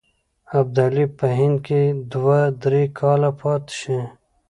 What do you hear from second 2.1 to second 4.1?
دوه درې کاله پاته شي.